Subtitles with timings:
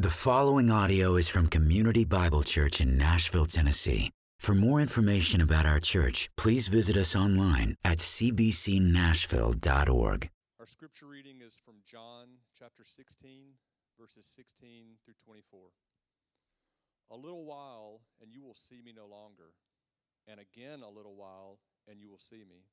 [0.00, 4.12] The following audio is from Community Bible Church in Nashville, Tennessee.
[4.38, 10.30] For more information about our church, please visit us online at cbcnashville.org.
[10.60, 13.54] Our scripture reading is from John chapter 16,
[13.98, 15.62] verses 16 through 24.
[17.10, 19.50] A little while, and you will see me no longer,
[20.28, 21.58] and again a little while,
[21.88, 22.66] and you will see me.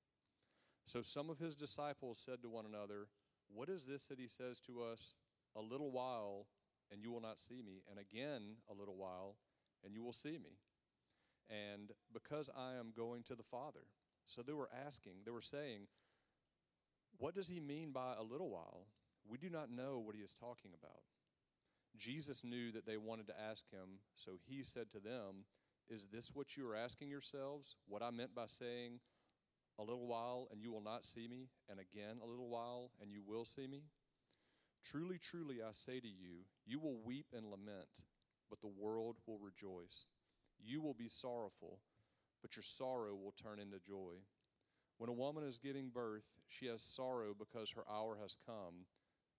[0.86, 3.08] So some of his disciples said to one another,
[3.52, 5.16] What is this that he says to us?
[5.56, 6.46] A little while,
[6.92, 9.36] and you will not see me, and again a little while,
[9.84, 10.60] and you will see me.
[11.50, 13.88] And because I am going to the Father.
[14.26, 15.88] So they were asking, they were saying,
[17.18, 18.88] What does he mean by a little while?
[19.28, 21.02] We do not know what he is talking about.
[21.98, 25.46] Jesus knew that they wanted to ask him, so he said to them,
[25.90, 27.78] Is this what you are asking yourselves?
[27.88, 29.00] What I meant by saying,
[29.80, 33.12] A little while, and you will not see me, and again a little while, and
[33.12, 33.84] you will see me?
[34.92, 38.06] Truly, truly, I say to you, you will weep and lament,
[38.50, 40.10] but the world will rejoice.
[40.64, 41.80] You will be sorrowful,
[42.42, 44.22] but your sorrow will turn into joy.
[44.98, 48.86] When a woman is giving birth, she has sorrow because her hour has come.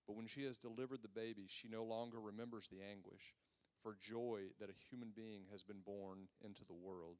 [0.05, 3.35] But when she has delivered the baby, she no longer remembers the anguish
[3.81, 7.17] for joy that a human being has been born into the world.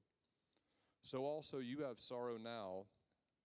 [1.02, 2.86] So also you have sorrow now,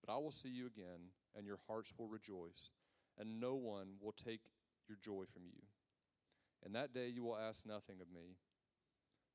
[0.05, 2.73] but I will see you again, and your hearts will rejoice,
[3.17, 4.41] and no one will take
[4.87, 5.61] your joy from you.
[6.65, 8.37] And that day you will ask nothing of me.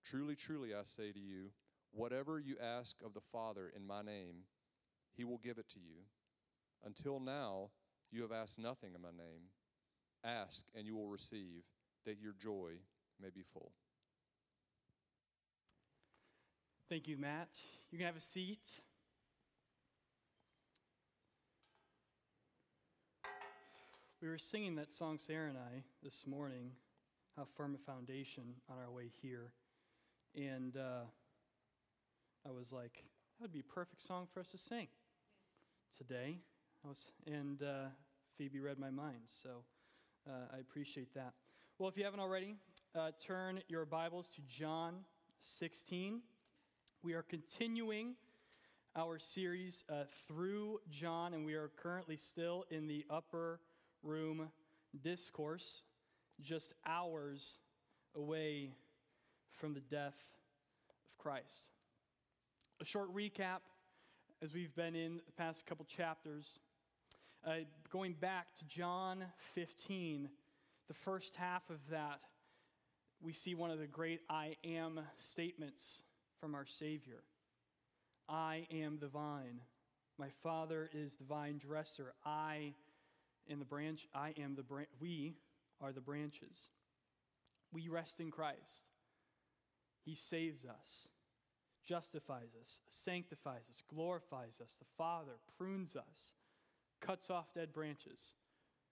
[0.05, 1.51] Truly, truly, I say to you,
[1.93, 4.45] whatever you ask of the Father in my name,
[5.17, 6.05] he will give it to you.
[6.85, 7.71] Until now,
[8.11, 9.51] you have asked nothing in my name.
[10.25, 11.65] Ask, and you will receive,
[12.07, 12.73] that your joy
[13.21, 13.73] may be full.
[16.89, 17.51] Thank you, Matt.
[17.91, 18.81] You can have a seat.
[24.21, 26.73] We were singing that song, Sarah and I, this morning,
[27.37, 29.53] How Firm a Foundation, on our way here.
[30.35, 31.05] And uh,
[32.45, 34.89] I was like, that would be a perfect song for us to sing
[35.97, 36.41] today.
[36.85, 37.91] I was, and uh,
[38.37, 39.63] Phoebe read my mind, so
[40.29, 41.35] uh, I appreciate that.
[41.79, 42.57] Well, if you haven't already,
[42.97, 44.97] uh, turn your Bibles to John
[45.39, 46.23] 16.
[47.05, 48.17] We are continuing
[48.97, 53.61] our series uh, through John, and we are currently still in the upper
[54.03, 54.49] room
[55.03, 55.83] discourse,
[56.41, 57.59] just hours
[58.15, 58.71] away
[59.53, 60.19] from the death
[60.89, 61.67] of Christ.
[62.81, 63.61] A short recap
[64.43, 66.61] as we've been in the past couple chapters.
[67.47, 70.29] Uh, going back to John 15,
[70.87, 72.21] the first half of that,
[73.21, 76.03] we see one of the great I am statements
[76.41, 77.23] from our Savior
[78.29, 79.61] I am the vine.
[80.19, 82.13] My Father is the vine dresser.
[82.25, 82.75] I
[83.49, 85.35] in the branch, I am the branch, we
[85.81, 86.71] are the branches.
[87.73, 88.85] We rest in Christ.
[90.05, 91.09] He saves us,
[91.87, 94.77] justifies us, sanctifies us, glorifies us.
[94.79, 96.35] The Father prunes us,
[97.01, 98.35] cuts off dead branches,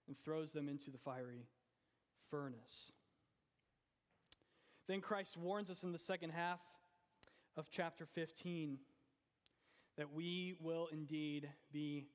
[0.07, 1.47] and throws them into the fiery
[2.29, 2.91] furnace.
[4.87, 6.59] Then Christ warns us in the second half
[7.57, 8.77] of chapter 15
[9.97, 12.05] that we will indeed be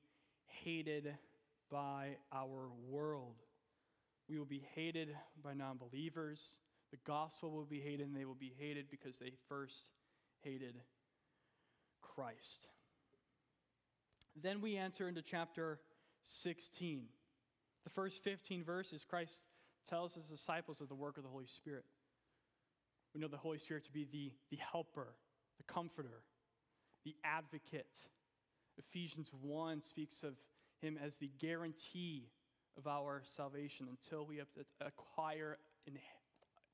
[0.47, 1.13] hated
[1.73, 3.35] by our world.
[4.29, 5.09] We will be hated
[5.43, 6.39] by non believers.
[6.91, 9.89] The gospel will be hated, and they will be hated because they first
[10.43, 10.75] hated
[12.01, 12.67] Christ.
[14.41, 15.79] Then we enter into chapter
[16.23, 17.05] 16.
[17.83, 19.41] The first 15 verses, Christ
[19.89, 21.85] tells his disciples of the work of the Holy Spirit.
[23.13, 25.15] We know the Holy Spirit to be the, the helper,
[25.57, 26.21] the comforter,
[27.03, 27.99] the advocate.
[28.77, 30.33] Ephesians 1 speaks of
[30.83, 32.29] him as the guarantee
[32.77, 34.41] of our salvation until we
[34.81, 35.57] acquire,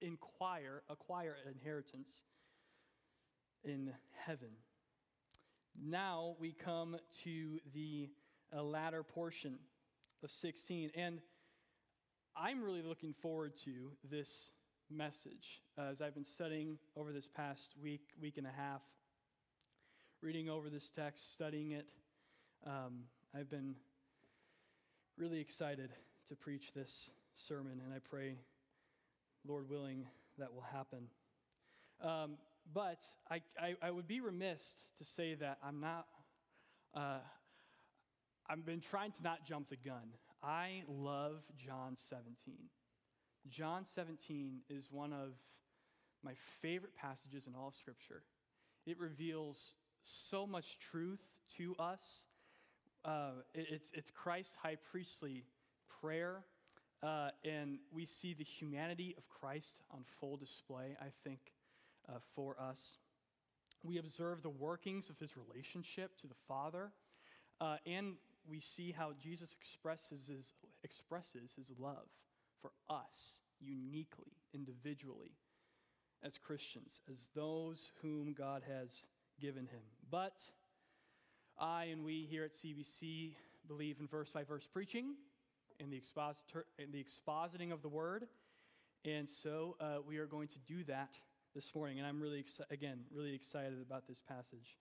[0.02, 2.24] inquire, acquire an inheritance
[3.64, 3.94] in
[4.26, 4.50] heaven.
[5.82, 8.10] Now we come to the
[8.56, 9.60] uh, latter portion
[10.24, 10.92] of 16.
[10.96, 11.20] And
[12.36, 14.52] I'm really looking forward to this
[14.90, 18.82] message uh, as I've been studying over this past week, week and a half,
[20.22, 21.86] reading over this text, studying it.
[22.66, 23.04] Um,
[23.36, 23.76] I've been
[25.20, 25.90] really excited
[26.30, 28.38] to preach this sermon, and I pray,
[29.46, 30.06] Lord willing,
[30.38, 31.08] that will happen.
[32.02, 32.38] Um,
[32.74, 36.08] but I, I, I, would be remiss to say that I'm not,
[36.96, 37.18] uh,
[38.50, 40.14] I've been trying to not jump the gun.
[40.42, 42.56] I love John 17.
[43.50, 45.34] John 17 is one of
[46.24, 48.24] my favorite passages in all of Scripture.
[48.86, 51.20] It reveals so much truth
[51.58, 52.26] to us
[53.06, 55.44] uh, it's, it's Christ's high priestly
[56.02, 56.44] prayer
[57.02, 61.40] Uh, and we see the humanity of Christ on full display, I think,
[62.10, 62.98] uh, for us.
[63.84, 66.92] We observe the workings of his relationship to the Father,
[67.62, 70.54] uh, and we see how Jesus expresses his,
[70.84, 72.10] expresses his love
[72.62, 75.32] for us uniquely, individually,
[76.22, 79.06] as Christians, as those whom God has
[79.40, 79.84] given him.
[80.12, 80.44] But
[81.60, 83.34] I and we here at CBC
[83.68, 85.16] believe in verse by verse preaching
[85.80, 88.28] in the, expositor, the expositing of the word.
[89.04, 91.10] And so uh, we are going to do that
[91.54, 92.00] this morning.
[92.00, 94.78] And I'm really, exci- again, really excited about this passage.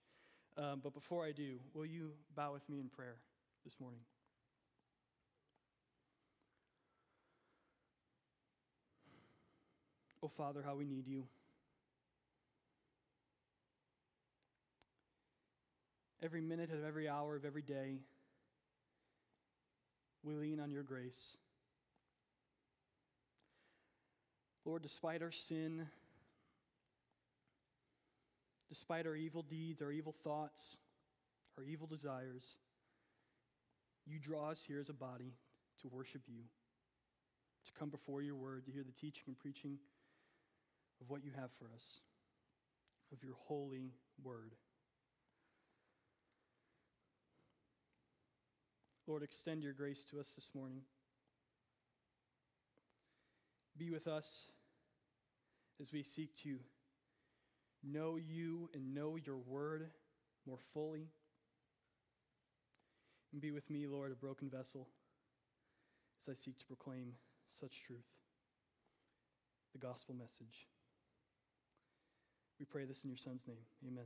[0.57, 3.17] Um, but before I do, will you bow with me in prayer
[3.65, 3.99] this morning?
[10.21, 11.23] Oh, Father, how we need you.
[16.21, 17.99] Every minute of every hour of every day,
[20.21, 21.37] we lean on your grace.
[24.65, 25.87] Lord, despite our sin,
[28.67, 30.77] despite our evil deeds, our evil thoughts,
[31.57, 32.57] our evil desires,
[34.05, 35.33] you draw us here as a body
[35.81, 36.41] to worship you,
[37.65, 39.77] to come before your word, to hear the teaching and preaching
[40.99, 42.01] of what you have for us,
[43.13, 44.53] of your holy word.
[49.09, 50.81] Lord, extend your grace to us this morning.
[53.75, 54.51] Be with us
[55.81, 56.57] as we seek to
[57.83, 59.89] know you and know your word
[60.45, 61.07] more fully.
[63.33, 64.87] And be with me, Lord, a broken vessel,
[66.21, 67.13] as I seek to proclaim
[67.49, 68.05] such truth,
[69.73, 70.67] the gospel message.
[72.59, 73.57] We pray this in your Son's name.
[73.87, 74.05] Amen.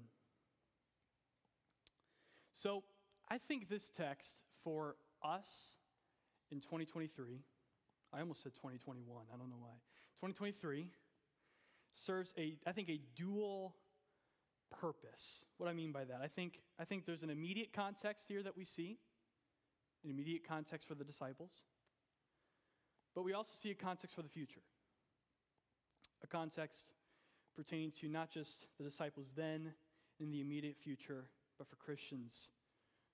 [2.53, 2.83] So,
[3.29, 5.75] I think this text for us
[6.51, 7.41] in 2023,
[8.13, 9.75] I almost said 2021, I don't know why.
[10.21, 10.89] 2023
[11.93, 13.75] serves a, I think, a dual
[14.79, 15.45] purpose.
[15.57, 18.55] What I mean by that, I think, I think there's an immediate context here that
[18.55, 18.97] we see,
[20.03, 21.63] an immediate context for the disciples,
[23.15, 24.61] but we also see a context for the future,
[26.23, 26.85] a context
[27.55, 29.73] pertaining to not just the disciples then
[30.19, 31.25] in the immediate future,
[31.57, 32.49] but for Christians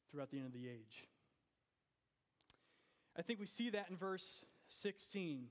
[0.10, 1.07] throughout the end of the age.
[3.19, 5.48] I think we see that in verse 16.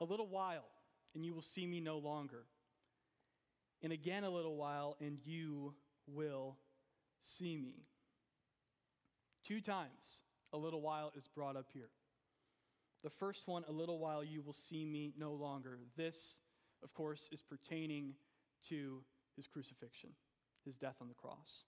[0.00, 0.66] A little while,
[1.14, 2.44] and you will see me no longer.
[3.82, 5.72] And again, a little while, and you
[6.06, 6.58] will
[7.20, 7.86] see me.
[9.42, 10.20] Two times,
[10.52, 11.88] a little while is brought up here.
[13.02, 15.78] The first one, a little while, you will see me no longer.
[15.96, 16.36] This,
[16.82, 18.12] of course, is pertaining
[18.68, 19.02] to
[19.34, 20.10] his crucifixion,
[20.66, 21.64] his death on the cross.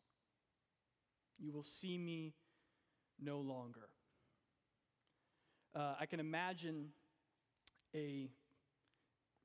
[1.39, 2.35] You will see me
[3.21, 3.89] no longer.
[5.75, 6.87] Uh, I can imagine
[7.97, 8.31] a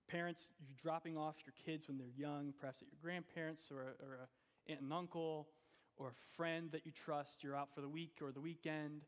[0.07, 4.19] parents you dropping off your kids when they're young, perhaps at your grandparents or, or
[4.21, 5.47] a aunt and uncle
[5.97, 7.43] or a friend that you trust.
[7.43, 9.01] You're out for the week or the weekend,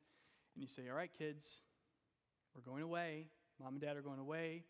[0.55, 1.61] and you say, "All right, kids,
[2.55, 3.27] we're going away.
[3.59, 4.63] Mom and Dad are going away.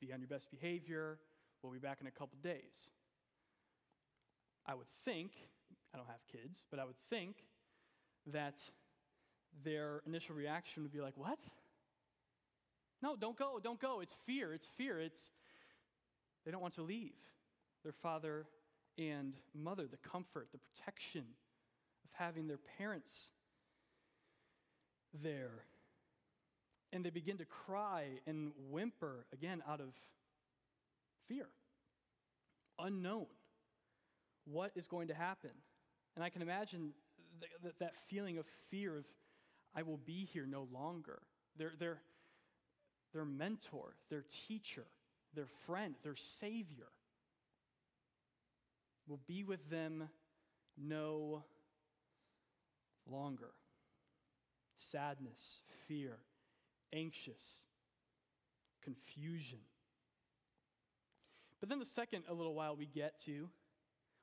[0.00, 1.18] Be on your best behavior.
[1.62, 2.90] We'll be back in a couple days."
[4.66, 5.32] I would think,
[5.92, 7.36] I don't have kids, but I would think
[8.26, 8.58] that
[9.64, 11.40] their initial reaction would be like, What?
[13.02, 14.00] No, don't go, don't go.
[14.00, 15.00] It's fear, it's fear.
[15.00, 15.30] It's
[16.44, 17.14] they don't want to leave
[17.82, 18.46] their father
[18.98, 21.24] and mother, the comfort, the protection
[22.04, 23.32] of having their parents
[25.22, 25.64] there.
[26.92, 29.94] And they begin to cry and whimper again out of
[31.28, 31.46] fear,
[32.78, 33.26] unknown.
[34.44, 35.50] What is going to happen?
[36.16, 36.92] And I can imagine
[37.40, 39.04] th- th- that feeling of fear of,
[39.74, 41.20] I will be here no longer.
[41.56, 41.98] Their, their,
[43.12, 44.84] their mentor, their teacher,
[45.34, 46.88] their friend, their savior
[49.08, 50.08] will be with them
[50.78, 51.42] no
[53.10, 53.50] longer.
[54.76, 56.16] Sadness, fear,
[56.92, 57.64] anxious,
[58.82, 59.58] confusion.
[61.60, 63.48] But then the second a little while we get to,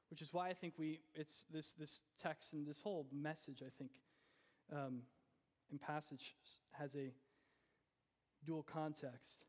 [0.10, 3.70] which is why I think we it's this this text and this whole message I
[3.78, 3.92] think
[4.74, 5.02] um,
[5.72, 6.36] in passage
[6.72, 7.12] has a
[8.46, 9.46] dual context.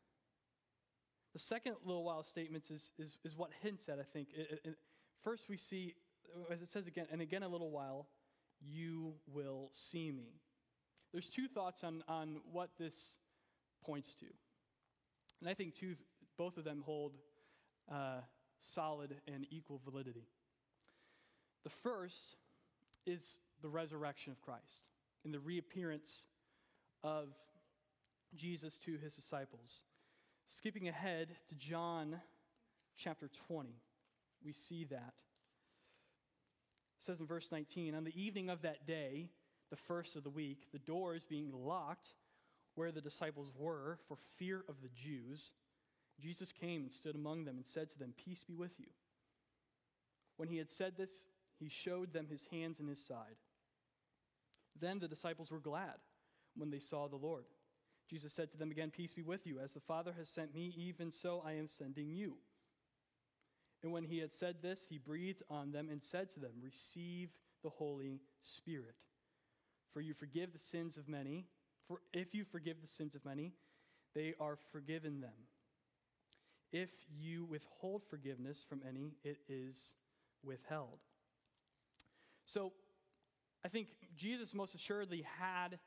[1.33, 4.29] The second little while statements is, is, is what hints at, I think.
[4.35, 4.75] It, it,
[5.23, 5.95] first, we see,
[6.51, 8.09] as it says again, and again a little while,
[8.61, 10.41] you will see me.
[11.13, 13.13] There's two thoughts on, on what this
[13.85, 14.27] points to.
[15.41, 15.95] And I think two,
[16.37, 17.13] both of them hold
[17.91, 18.21] uh,
[18.61, 20.27] solid and equal validity.
[21.65, 22.37] The first
[23.07, 24.85] is the resurrection of Christ
[25.25, 26.27] and the reappearance
[27.03, 27.29] of
[28.35, 29.83] Jesus to his disciples.
[30.47, 32.21] Skipping ahead to John
[32.97, 33.71] chapter 20,
[34.45, 35.15] we see that.
[36.97, 39.29] It says in verse 19 On the evening of that day,
[39.71, 42.11] the first of the week, the doors being locked
[42.75, 45.53] where the disciples were for fear of the Jews,
[46.21, 48.87] Jesus came and stood among them and said to them, Peace be with you.
[50.37, 51.27] When he had said this,
[51.59, 53.37] he showed them his hands and his side.
[54.81, 55.95] Then the disciples were glad
[56.57, 57.45] when they saw the Lord.
[58.09, 59.59] Jesus said to them again, Peace be with you.
[59.59, 62.35] As the Father has sent me, even so I am sending you.
[63.83, 67.29] And when he had said this, he breathed on them and said to them, Receive
[67.63, 68.95] the Holy Spirit.
[69.93, 71.47] For you forgive the sins of many,
[71.87, 73.53] for if you forgive the sins of many,
[74.15, 75.31] they are forgiven them.
[76.73, 79.95] If you withhold forgiveness from any, it is
[80.43, 80.99] withheld.
[82.47, 82.73] So,
[83.65, 85.79] I think Jesus most assuredly had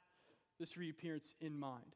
[0.60, 1.96] this reappearance in mind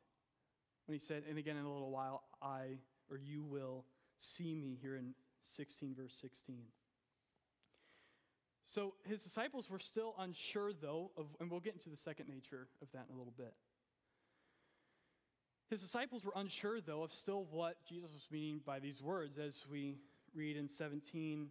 [0.85, 2.77] when he said, And again, in a little while, I
[3.09, 3.85] or you will
[4.17, 6.57] see me here in 16, verse 16.
[8.65, 12.67] So his disciples were still unsure, though, of, and we'll get into the second nature
[12.81, 13.53] of that in a little bit.
[15.69, 19.65] His disciples were unsure, though, of still what Jesus was meaning by these words as
[19.71, 19.97] we
[20.33, 21.47] read in 17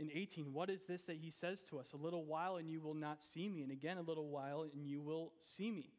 [0.00, 0.52] and 18.
[0.52, 1.92] What is this that he says to us?
[1.92, 4.86] A little while and you will not see me, and again a little while and
[4.86, 5.90] you will see me.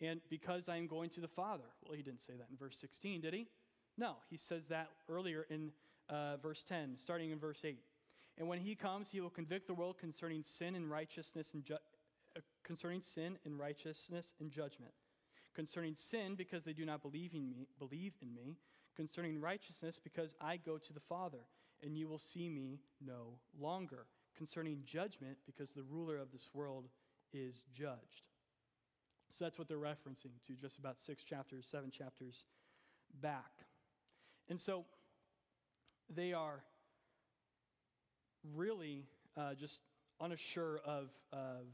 [0.00, 1.64] And because I am going to the Father.
[1.84, 3.48] Well, he didn't say that in verse 16, did he?
[3.96, 5.72] No, he says that earlier in
[6.08, 7.78] uh, verse 10, starting in verse 8.
[8.38, 11.74] And when he comes, he will convict the world concerning sin and righteousness and ju-
[12.36, 14.92] uh, concerning sin and righteousness and judgment.
[15.54, 18.56] Concerning sin, because they do not believe in me, believe in me.
[18.94, 21.40] Concerning righteousness, because I go to the Father,
[21.82, 24.06] and you will see me no longer.
[24.36, 26.84] Concerning judgment, because the ruler of this world
[27.32, 28.22] is judged.
[29.30, 32.44] So that's what they're referencing to just about six chapters, seven chapters
[33.20, 33.50] back.
[34.48, 34.84] And so
[36.14, 36.62] they are
[38.54, 39.04] really
[39.36, 39.80] uh, just
[40.20, 41.66] unsure of, of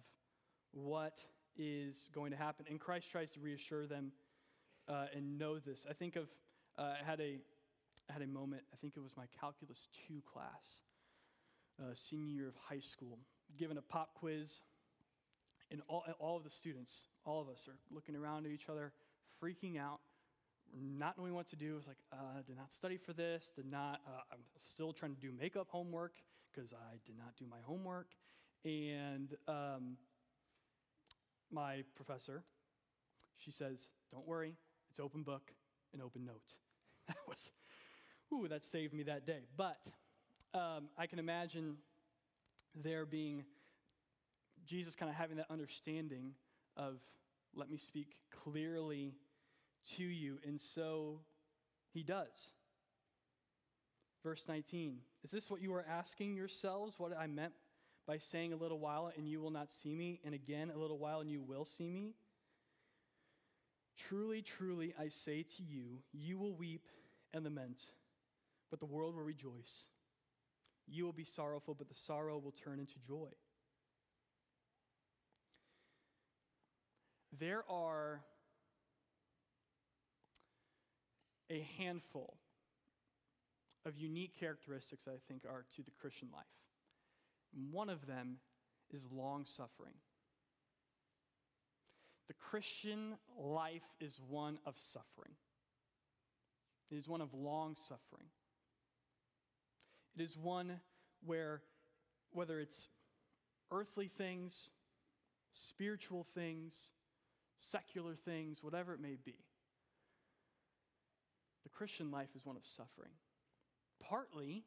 [0.73, 1.19] what
[1.57, 2.67] is going to happen.
[2.69, 4.13] And Christ tries to reassure them
[4.89, 5.87] uh, and know this.
[5.89, 6.29] I think of,
[6.79, 7.39] uh, I had a,
[8.11, 10.81] I had a moment, I think it was my Calculus 2 class,
[11.81, 13.19] uh, senior year of high school,
[13.57, 14.61] given a pop quiz.
[15.71, 18.93] And all, all of the students, all of us are looking around at each other,
[19.43, 20.01] freaking out,
[20.73, 21.77] not knowing what to do.
[21.79, 25.21] It's like, uh, did not study for this, did not, uh, I'm still trying to
[25.21, 26.13] do makeup homework
[26.53, 28.09] because I did not do my homework.
[28.65, 29.97] And um,
[31.51, 32.43] my professor,
[33.37, 34.55] she says, don't worry,
[34.91, 35.53] it's open book
[35.93, 36.55] and open note.
[37.07, 37.51] That was,
[38.33, 39.41] ooh, that saved me that day.
[39.59, 39.77] But
[40.55, 41.77] um, I can imagine
[42.75, 43.45] there being
[44.67, 46.33] Jesus kind of having that understanding
[46.77, 46.99] of,
[47.55, 49.15] let me speak clearly
[49.97, 50.39] to you.
[50.47, 51.21] And so
[51.93, 52.53] he does.
[54.23, 56.99] Verse 19 Is this what you are asking yourselves?
[56.99, 57.53] What I meant
[58.07, 60.99] by saying a little while and you will not see me, and again a little
[60.99, 62.15] while and you will see me?
[63.97, 66.89] Truly, truly, I say to you, you will weep
[67.33, 67.85] and lament,
[68.71, 69.87] but the world will rejoice.
[70.87, 73.29] You will be sorrowful, but the sorrow will turn into joy.
[77.39, 78.21] There are
[81.51, 82.37] a handful
[83.87, 86.45] of unique characteristics that I think are to the Christian life.
[87.71, 88.37] One of them
[88.93, 89.95] is long suffering.
[92.29, 95.33] The Christian life is one of suffering.
[96.91, 98.29] It is one of long suffering.
[100.17, 100.81] It is one
[101.25, 101.63] where,
[102.33, 102.89] whether it's
[103.71, 104.71] earthly things,
[105.53, 106.91] spiritual things,
[107.59, 109.37] secular things, whatever it may be,
[111.63, 113.13] the Christian life is one of suffering.
[114.03, 114.65] Partly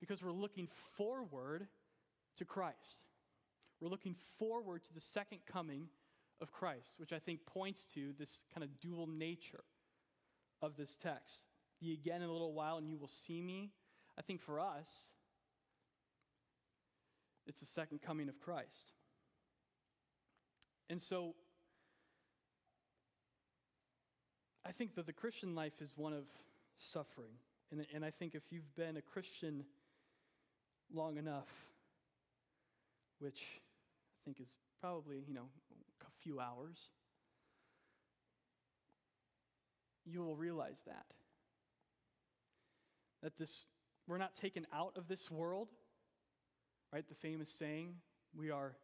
[0.00, 1.66] because we're looking forward
[2.36, 3.00] to Christ.
[3.80, 5.88] We're looking forward to the second coming
[6.40, 9.64] of Christ, which I think points to this kind of dual nature
[10.62, 11.42] of this text.
[11.80, 13.72] Ye again in a little while, and you will see me.
[14.16, 15.12] I think for us,
[17.46, 18.92] it's the second coming of Christ.
[20.90, 21.34] And so
[24.68, 26.24] I think that the Christian life is one of
[26.76, 27.32] suffering.
[27.72, 29.64] And, and I think if you've been a Christian
[30.92, 31.48] long enough,
[33.18, 35.48] which I think is probably, you know,
[36.02, 36.90] a few hours,
[40.04, 41.06] you will realize that.
[43.22, 43.64] That this,
[44.06, 45.68] we're not taken out of this world,
[46.92, 47.08] right?
[47.08, 47.94] The famous saying,
[48.36, 48.76] we are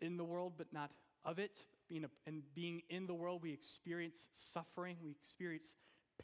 [0.00, 0.90] in the world but not
[1.24, 1.64] of it.
[1.88, 5.74] Being a, and being in the world, we experience suffering, we experience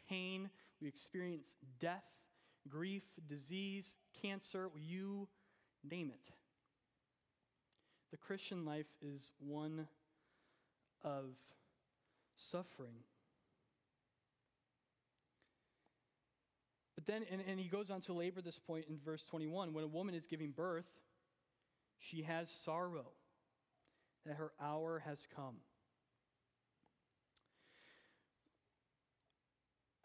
[0.09, 0.51] pain,
[0.81, 2.05] we experience death,
[2.69, 5.29] grief, disease, cancer, you
[5.89, 6.33] name it.
[8.11, 9.87] The Christian life is one
[11.03, 11.27] of
[12.37, 13.05] suffering.
[16.97, 19.85] But then, and, and he goes on to labor this point in verse 21 when
[19.85, 20.87] a woman is giving birth,
[21.99, 23.13] she has sorrow
[24.27, 25.57] that her hour has come.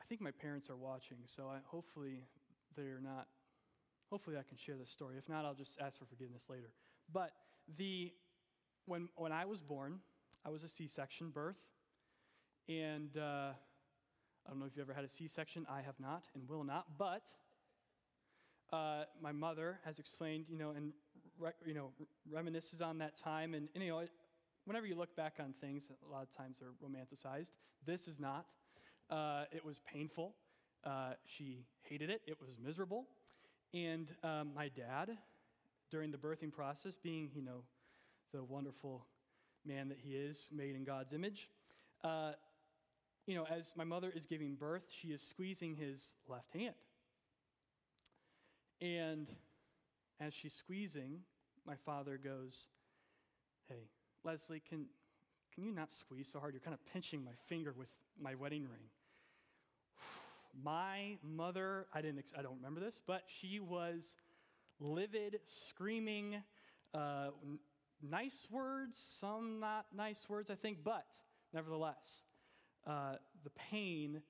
[0.02, 2.24] I think my parents are watching, so I, hopefully
[2.78, 3.28] they're not.
[4.12, 5.16] Hopefully I can share this story.
[5.18, 6.70] If not, I'll just ask for forgiveness later.
[7.12, 7.32] But
[7.78, 8.14] the
[8.86, 10.00] when when I was born,
[10.46, 11.58] I was a C-section birth,
[12.70, 13.52] and uh,
[14.46, 15.66] I don't know if you ever had a C-section.
[15.70, 16.86] I have not and will not.
[17.00, 17.24] But
[18.72, 20.94] uh, my mother has explained, you know, and
[21.66, 21.92] you know,
[22.34, 24.04] reminisces on that time, and, and you know,
[24.66, 27.52] whenever you look back on things, a lot of times they're romanticized.
[27.86, 28.46] This is not.
[29.10, 30.34] Uh, it was painful.
[30.84, 32.22] Uh, she hated it.
[32.28, 33.06] It was miserable.
[33.74, 35.18] And um, my dad,
[35.92, 37.64] during the birthing process, being, you know,
[38.34, 39.06] the wonderful
[39.66, 41.50] man that he is, made in God's image,
[42.04, 42.34] uh,
[43.26, 46.76] you know, as my mother is giving birth, she is squeezing his left hand.
[48.82, 49.28] And
[50.20, 51.20] as she's squeezing,
[51.66, 52.68] my father goes,
[53.70, 53.90] Hey,
[54.24, 54.86] Leslie, can,
[55.54, 56.54] can you not squeeze so hard?
[56.54, 57.90] You're kind of pinching my finger with
[58.22, 58.90] my wedding ring.
[60.64, 64.16] My mother, I didn't, I don't remember this, but she was
[64.80, 66.38] livid, screaming,
[66.94, 67.60] uh, n-
[68.02, 71.06] nice words, some not nice words, I think, but
[71.54, 72.24] nevertheless,
[72.88, 74.22] uh, the pain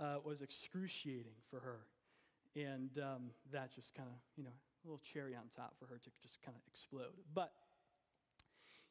[0.00, 1.80] uh, was excruciating for her.
[2.56, 4.50] And um, that just kind of, you know,
[4.84, 7.14] a little cherry on top for her to just kind of explode.
[7.34, 7.52] But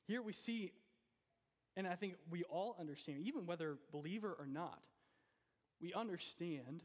[0.07, 0.71] here we see,
[1.75, 4.79] and I think we all understand, even whether believer or not,
[5.81, 6.81] we understand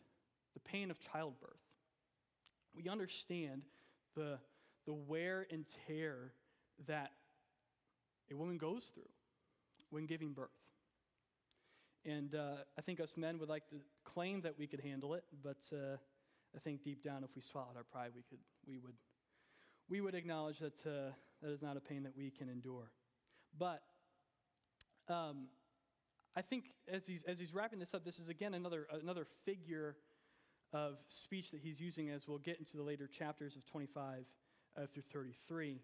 [0.55, 1.61] the pain of childbirth.
[2.75, 3.63] We understand
[4.15, 4.39] the,
[4.87, 6.33] the wear and tear
[6.87, 7.13] that
[8.31, 9.09] a woman goes through
[9.91, 10.49] when giving birth.
[12.05, 15.25] And uh, I think us men would like to claim that we could handle it,
[15.43, 15.97] but uh,
[16.57, 18.95] I think deep down, if we swallowed our pride, we, could, we, would,
[19.91, 22.91] we would acknowledge that uh, that is not a pain that we can endure.
[23.59, 23.83] But
[25.09, 25.49] um,
[26.35, 29.97] I think as he's, as he's wrapping this up, this is again another, another figure
[30.73, 34.25] of speech that he's using as we'll get into the later chapters of 25
[34.77, 35.81] uh, through 33.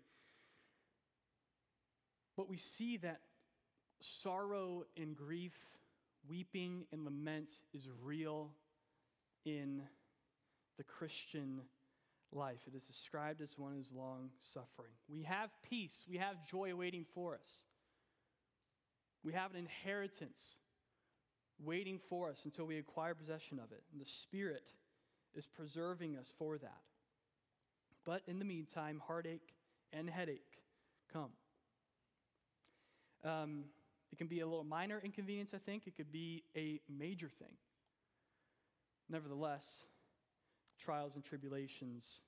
[2.36, 3.20] But we see that
[4.00, 5.54] sorrow and grief,
[6.28, 8.50] weeping and lament is real
[9.44, 9.82] in
[10.82, 11.60] the Christian
[12.32, 12.58] life.
[12.66, 14.90] It is described as one who's long suffering.
[15.08, 17.62] We have peace, we have joy waiting for us.
[19.24, 20.56] We have an inheritance
[21.62, 23.84] waiting for us until we acquire possession of it.
[23.92, 24.72] And the Spirit
[25.36, 26.82] is preserving us for that.
[28.04, 29.54] But in the meantime, heartache
[29.92, 30.58] and headache
[31.12, 31.30] come.
[33.24, 33.64] Um,
[34.10, 35.86] it can be a little minor inconvenience, I think.
[35.86, 37.54] It could be a major thing.
[39.08, 39.84] Nevertheless,
[40.84, 42.22] trials and tribulations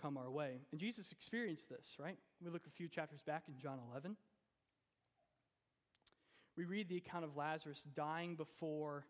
[0.00, 0.60] come our way.
[0.72, 2.16] And Jesus experienced this, right?
[2.42, 4.16] We look a few chapters back in John 11
[6.60, 9.06] we read the account of Lazarus dying before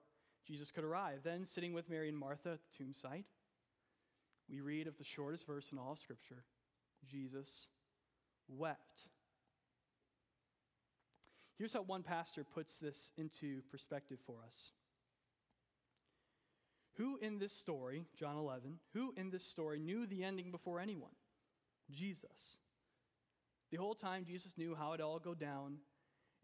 [0.46, 1.20] Jesus could arrive.
[1.25, 3.25] Then, sitting with Mary and Martha at the tomb site,
[4.49, 6.44] we read of the shortest verse in all of Scripture
[7.09, 7.66] Jesus
[8.49, 9.09] wept.
[11.59, 14.70] Here's how one pastor puts this into perspective for us.
[16.96, 21.12] Who in this story, John 11, who in this story knew the ending before anyone?
[21.90, 22.59] Jesus.
[23.70, 25.79] The whole time, Jesus knew how it all go down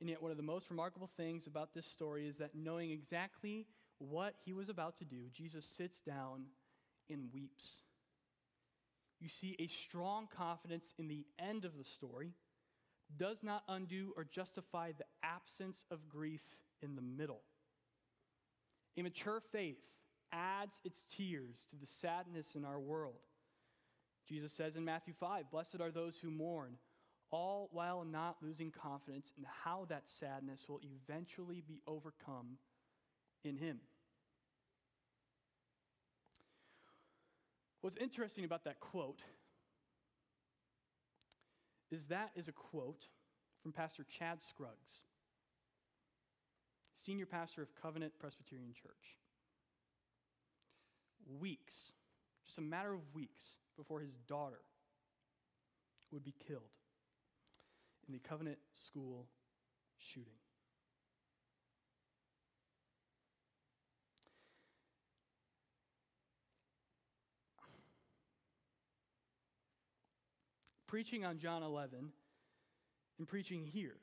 [0.01, 3.67] and yet, one of the most remarkable things about this story is that knowing exactly
[3.99, 6.45] what he was about to do, Jesus sits down
[7.09, 7.83] and weeps.
[9.19, 12.35] You see, a strong confidence in the end of the story
[13.17, 16.43] does not undo or justify the absence of grief
[16.83, 17.41] in the middle.
[18.99, 19.81] A mature faith
[20.33, 23.21] adds its tears to the sadness in our world.
[24.29, 26.77] Jesus says in Matthew 5 Blessed are those who mourn
[27.31, 32.59] all while not losing confidence in how that sadness will eventually be overcome
[33.45, 33.79] in Him.
[37.81, 39.23] What's interesting about that quote
[41.91, 43.07] is that is a quote
[43.63, 45.03] from Pastor Chad Scruggs,
[46.95, 49.17] senior pastor of Covenant Presbyterian Church.
[51.41, 51.93] Weeks,
[52.47, 54.61] just a matter of weeks before his daughter
[56.13, 56.63] would be killed
[58.07, 59.27] in the Covenant School
[59.99, 60.33] shooting.
[70.87, 72.13] Preaching on John 11
[73.19, 73.97] and preaching here,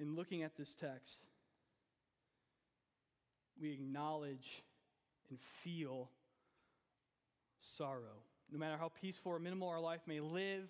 [0.00, 1.18] in looking at this text,
[3.60, 4.64] we acknowledge
[5.30, 6.10] and feel
[7.58, 8.22] sorrow.
[8.50, 10.68] No matter how peaceful or minimal our life may live,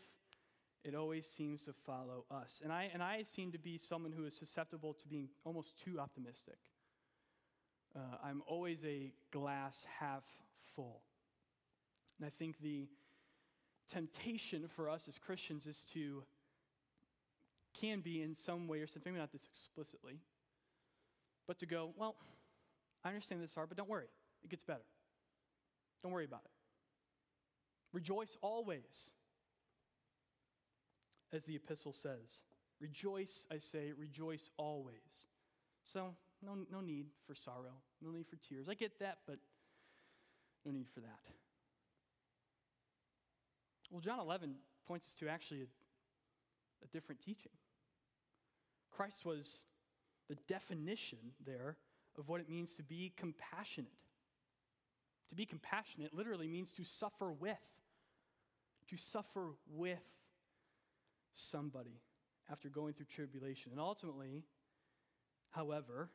[0.85, 2.61] it always seems to follow us.
[2.62, 6.01] And I, and I seem to be someone who is susceptible to being almost too
[6.01, 6.59] optimistic.
[7.95, 10.25] Uh, I'm always a glass half
[10.75, 11.03] full.
[12.19, 12.88] And I think the
[13.93, 16.23] temptation for us as Christians is to,
[17.81, 20.21] can be in some way or sense, maybe not this explicitly,
[21.47, 22.17] but to go, well,
[23.05, 24.07] I understand this is hard, but don't worry,
[24.44, 24.85] it gets better.
[26.02, 26.50] Don't worry about it.
[27.92, 29.11] Rejoice always,
[31.33, 32.42] as the epistle says.
[32.81, 35.26] Rejoice, I say, rejoice always.
[35.92, 38.68] So, no, no need for sorrow, no need for tears.
[38.68, 39.38] I get that, but
[40.64, 41.20] no need for that.
[43.90, 44.55] Well, John 11
[44.88, 45.66] points us to actually a,
[46.85, 47.52] a different teaching.
[48.90, 49.59] Christ was
[50.28, 51.76] the definition there
[52.18, 53.92] of what it means to be compassionate.
[55.33, 57.57] To be compassionate literally means to suffer with,
[58.90, 60.05] to suffer with
[61.33, 62.03] somebody
[62.51, 63.73] after going through tribulation.
[63.73, 64.45] And ultimately,
[65.49, 66.11] however,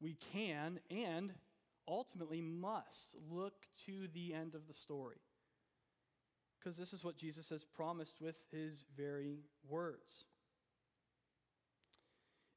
[0.00, 1.32] we can and
[1.86, 3.54] ultimately must look
[3.86, 5.20] to the end of the story.
[6.58, 10.24] Because this is what Jesus has promised with his very words.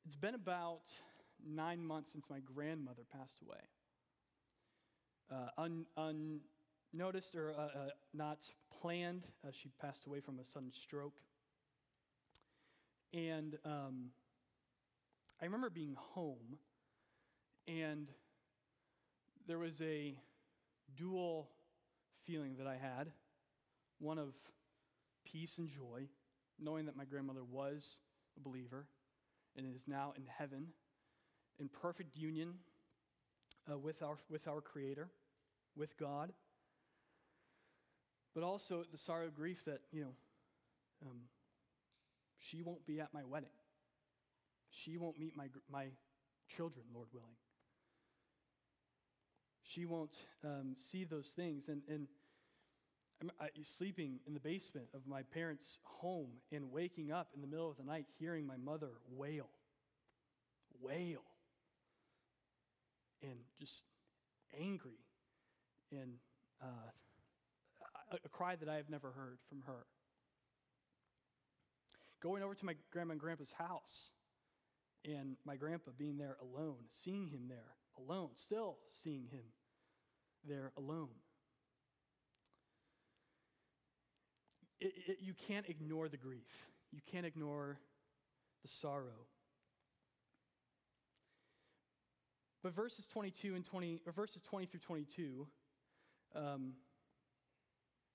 [0.08, 0.92] It's been about
[1.46, 3.58] nine months since my grandmother passed away.
[5.32, 5.86] Uh, un,
[6.94, 8.50] unnoticed or uh, uh, not
[8.82, 11.20] planned, uh, she passed away from a sudden stroke.
[13.14, 14.12] And um,
[15.42, 16.58] I remember being home,
[17.68, 18.10] and
[19.48, 20.16] there was a
[20.96, 21.50] dual
[22.26, 23.12] feeling that I had
[24.00, 24.34] one of
[25.24, 26.08] peace and joy,
[26.60, 28.00] knowing that my grandmother was
[28.38, 28.88] a believer
[29.56, 30.68] and is now in heaven
[31.60, 32.54] in perfect union
[33.72, 35.10] uh, with, our, with our Creator,
[35.76, 36.32] with God.
[38.34, 40.14] But also the sorrow of grief that, you know,
[41.06, 41.22] um,
[42.38, 43.50] she won't be at my wedding.
[44.70, 45.88] She won't meet my, my
[46.56, 47.36] children, Lord willing.
[49.64, 51.70] She won't um, see those things.
[51.70, 52.08] And, and
[53.22, 57.48] I'm I, sleeping in the basement of my parents' home and waking up in the
[57.48, 59.48] middle of the night hearing my mother wail,
[60.82, 61.22] wail,
[63.30, 63.84] and just
[64.60, 65.00] angry,
[65.92, 66.14] and
[66.62, 69.86] uh, a, cry that I have never heard from her.
[72.22, 74.12] Going over to my grandma and grandpa's house,
[75.04, 79.44] and my grandpa being there alone, seeing him there alone, still seeing him
[80.48, 81.10] there alone.
[84.80, 87.80] It, it, you can't ignore the grief, you can't ignore
[88.62, 89.28] the sorrow.
[92.66, 95.46] But verses 22 and 20, or verses 20 through 22
[96.36, 96.74] um,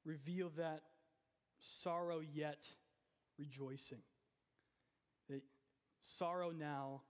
[0.05, 0.81] reveal that
[1.61, 2.67] sorrow yet
[3.39, 4.01] rejoicing.
[5.29, 5.43] That
[6.03, 7.03] sorrow now,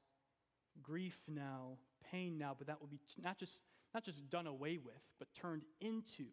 [0.83, 1.79] grief now,
[2.11, 3.63] pain now, but that will be not just,
[3.95, 6.27] not just done away with, but turned into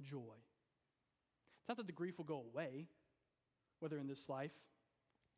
[0.00, 0.36] joy.
[1.58, 2.86] It's not that the grief will go away,
[3.80, 4.54] whether in this life,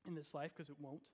[0.06, 1.08] in this life, because it won't.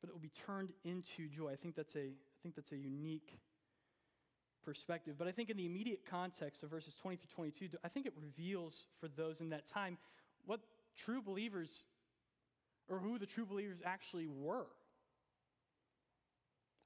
[0.00, 1.50] But it will be turned into joy.
[1.52, 3.38] I think that's a, I think that's a unique
[4.64, 5.14] perspective.
[5.18, 8.12] But I think in the immediate context of verses 20 through 22, I think it
[8.16, 9.98] reveals for those in that time
[10.46, 10.60] what
[10.96, 11.84] true believers
[12.88, 14.66] or who the true believers actually were.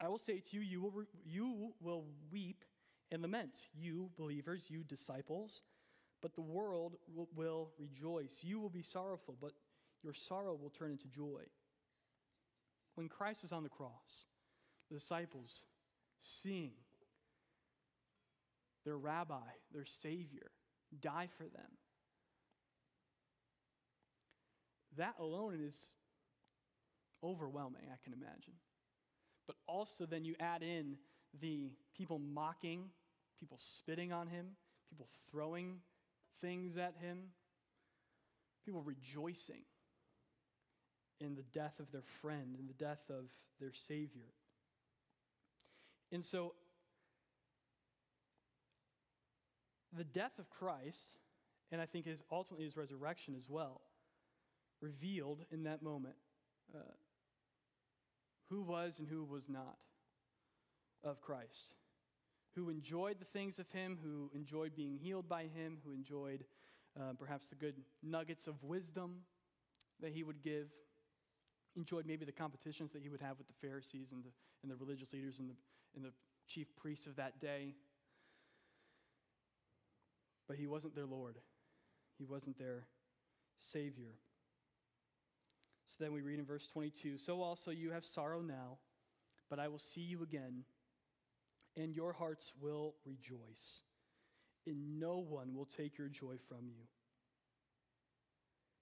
[0.01, 2.64] I will say to you, you will, you will weep
[3.12, 5.62] and lament, you believers, you disciples,
[6.20, 8.38] but the world will, will rejoice.
[8.42, 9.53] You will be sorrowful, but
[10.03, 11.42] your sorrow will turn into joy.
[12.94, 14.24] When Christ was on the cross,
[14.90, 15.64] the disciples
[16.20, 16.72] seeing
[18.85, 19.40] their rabbi,
[19.72, 20.50] their Savior,
[21.00, 21.78] die for them.
[24.96, 25.96] That alone is
[27.24, 28.55] overwhelming, I can imagine.
[29.46, 30.96] But also, then you add in
[31.40, 32.90] the people mocking,
[33.40, 34.48] people spitting on him,
[34.90, 35.78] people throwing
[36.40, 37.18] things at him,
[38.64, 39.62] people rejoicing
[41.24, 43.24] in the death of their friend, in the death of
[43.61, 44.30] their Savior.
[46.11, 46.54] And so,
[49.96, 51.18] the death of Christ
[51.72, 53.80] and I think his ultimately his resurrection as well,
[54.80, 56.14] revealed in that moment
[56.74, 56.92] uh,
[58.50, 59.78] who was and who was not
[61.02, 61.74] of Christ,
[62.54, 66.44] who enjoyed the things of him, who enjoyed being healed by him, who enjoyed
[67.00, 69.20] uh, perhaps the good nuggets of wisdom
[70.00, 70.68] that he would give,
[71.76, 74.30] enjoyed maybe the competitions that he would have with the Pharisees and the,
[74.62, 75.54] and the religious leaders and the,
[75.96, 76.12] and the
[76.48, 77.74] chief priests of that day.
[80.48, 81.38] But he wasn't their Lord,
[82.18, 82.85] he wasn't their
[83.56, 84.14] Savior.
[85.87, 88.78] So then we read in verse 22 So also you have sorrow now,
[89.50, 90.64] but I will see you again,
[91.76, 93.82] and your hearts will rejoice,
[94.66, 96.85] and no one will take your joy from you.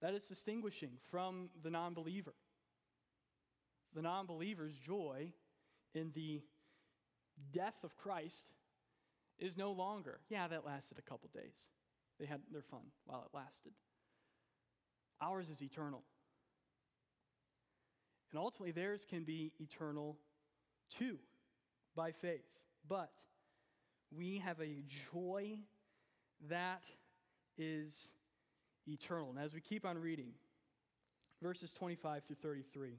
[0.02, 2.34] That is distinguishing from the non believer.
[3.94, 5.32] The non believer's joy
[5.94, 6.42] in the
[7.52, 8.52] death of Christ
[9.38, 11.68] is no longer, yeah, that lasted a couple days.
[12.18, 13.72] They had their fun while it lasted.
[15.22, 16.02] Ours is eternal.
[18.30, 20.18] And ultimately, theirs can be eternal
[20.98, 21.18] too
[21.96, 22.46] by faith.
[22.88, 23.12] But
[24.16, 25.58] we have a joy
[26.48, 26.82] that
[27.58, 28.08] is
[28.86, 29.30] eternal.
[29.30, 30.32] And as we keep on reading,
[31.42, 32.98] verses 25 through 33.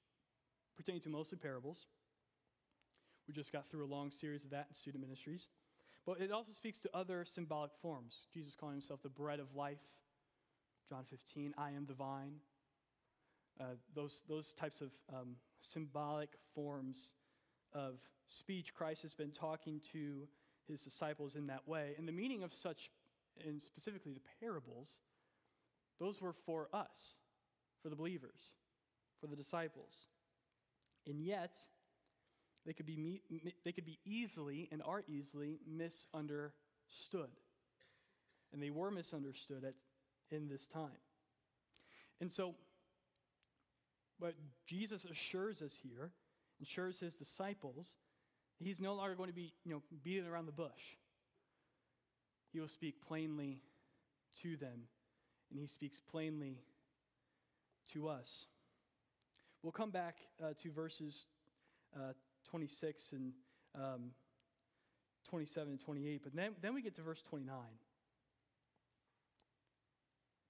[0.75, 1.87] pertaining to mostly parables.
[3.27, 5.47] We just got through a long series of that in student ministries.
[6.05, 8.27] But it also speaks to other symbolic forms.
[8.33, 9.81] Jesus calling himself the bread of life.
[10.89, 12.33] John 15, I am the vine.
[13.59, 17.13] Uh, those, those types of um, symbolic forms
[17.73, 20.27] of speech, Christ has been talking to
[20.67, 21.93] his disciples in that way.
[21.97, 22.89] And the meaning of such,
[23.45, 24.99] and specifically the parables,
[25.99, 27.15] those were for us,
[27.83, 28.53] for the believers,
[29.19, 30.07] for the disciples.
[31.07, 31.55] And yet,
[32.65, 33.21] they could be,
[33.65, 37.29] they could be easily and are easily misunderstood.
[38.53, 39.73] And they were misunderstood at,
[40.35, 40.91] in this time.
[42.19, 42.53] And so,
[44.19, 44.35] what
[44.67, 46.11] Jesus assures us here,
[46.61, 47.95] assures his disciples,
[48.59, 50.69] he's no longer going to be you know, beating around the bush.
[52.53, 53.61] He will speak plainly
[54.43, 54.83] to them,
[55.49, 56.59] and he speaks plainly
[57.93, 58.45] to us.
[59.63, 61.27] We'll come back uh, to verses
[61.95, 62.13] uh,
[62.49, 63.33] 26 and
[63.75, 64.11] um,
[65.29, 67.55] 27 and 28, but then, then we get to verse 29.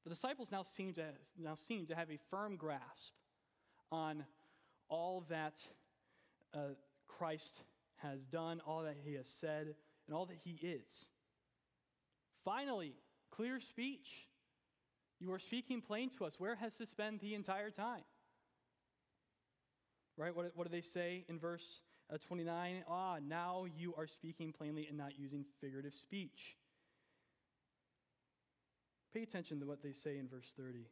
[0.04, 1.04] The disciples now seem, to,
[1.38, 3.14] now seem to have a firm grasp
[3.92, 4.24] on
[4.90, 5.56] all that
[6.54, 6.74] uh,
[7.08, 7.62] Christ
[7.98, 9.76] has done, all that he has said,
[10.08, 11.06] and all that he is.
[12.44, 12.94] Finally,
[13.30, 14.28] clear speech.
[15.20, 16.40] You are speaking plain to us.
[16.40, 18.02] Where has this been the entire time?
[20.22, 20.36] Right?
[20.36, 21.82] What, what do they say in verse
[22.14, 22.84] uh, 29?
[22.88, 26.58] Ah, now you are speaking plainly and not using figurative speech.
[29.16, 30.86] Pay attention to what they say in verse 30.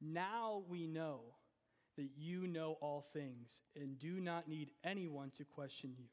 [0.00, 1.22] Now we know
[1.96, 6.06] that you know all things and do not need anyone to question you.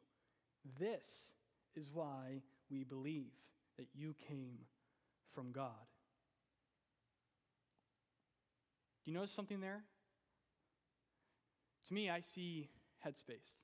[0.80, 1.34] This
[1.76, 3.30] is why we believe
[3.78, 4.58] that you came
[5.36, 5.86] from God.
[9.06, 9.84] Do you notice something there?
[11.88, 12.70] To me, I see
[13.06, 13.56] headspace.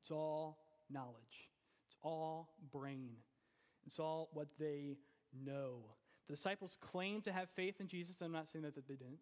[0.00, 0.58] It's all
[0.90, 1.48] knowledge,
[1.86, 3.16] it's all brain,
[3.86, 4.96] it's all what they
[5.44, 5.80] know.
[6.28, 8.20] The disciples claim to have faith in Jesus.
[8.20, 9.18] I'm not saying that, that they didn't.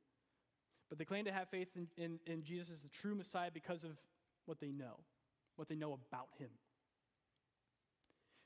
[0.88, 3.84] But they claim to have faith in, in, in Jesus as the true Messiah because
[3.84, 3.92] of
[4.46, 5.00] what they know,
[5.56, 6.48] what they know about him.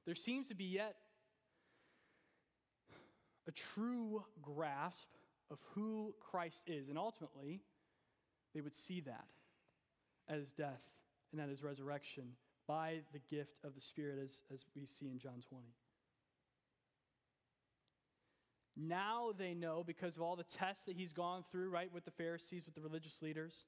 [0.06, 0.96] There seems to be yet
[3.46, 5.08] a true grasp
[5.50, 6.88] of who Christ is.
[6.88, 7.60] And ultimately,
[8.54, 9.26] they would see that
[10.28, 10.82] at his death
[11.32, 12.24] and at his resurrection
[12.68, 15.64] by the gift of the Spirit, as, as we see in John 20.
[18.76, 22.10] Now they know because of all the tests that he's gone through, right, with the
[22.10, 23.66] Pharisees, with the religious leaders.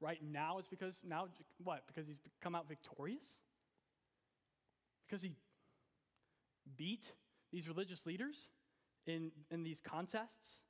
[0.00, 1.28] Right now it's because, now,
[1.62, 1.86] what?
[1.86, 3.38] Because he's come out victorious?
[5.06, 5.32] Because he
[6.76, 7.12] beat
[7.52, 8.48] these religious leaders
[9.06, 10.62] in, in these contests?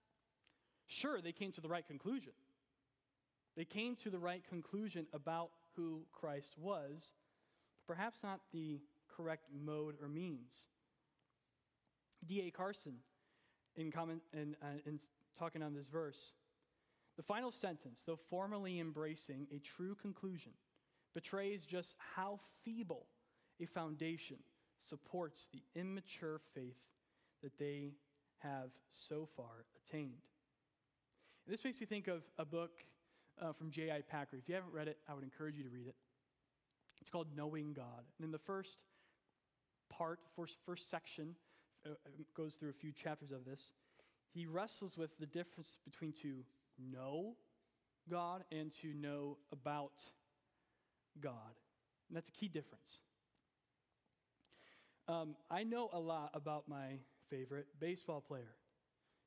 [0.87, 2.33] Sure, they came to the right conclusion.
[3.57, 7.13] They came to the right conclusion about who Christ was,
[7.87, 8.81] but perhaps not the
[9.17, 10.69] correct mode or means.
[12.27, 12.51] D.A.
[12.51, 12.95] Carson,
[13.77, 14.99] in, comment, in, uh, in
[15.39, 16.35] talking on this verse,
[17.17, 20.53] the final sentence, though formally embracing a true conclusion,
[21.15, 23.07] betrays just how feeble
[23.61, 24.37] a foundation
[24.79, 26.77] supports the immature faith
[27.43, 27.93] that they
[28.39, 30.13] have so far attained.
[31.49, 32.73] This makes me think of a book
[33.41, 34.01] uh, from J.I.
[34.11, 34.37] Packer.
[34.37, 35.95] If you haven't read it, I would encourage you to read it.
[37.01, 38.05] It's called Knowing God.
[38.19, 38.79] And in the first
[39.89, 41.37] part, first, first section,
[41.85, 41.91] uh,
[42.37, 43.75] goes through a few chapters of this,
[44.35, 46.43] he wrestles with the difference between to
[46.93, 47.37] know
[48.11, 50.05] God and to know about
[51.21, 51.55] God.
[52.09, 53.01] And that's a key difference.
[55.09, 56.99] Um, I know a lot about my
[57.31, 58.55] favorite baseball player.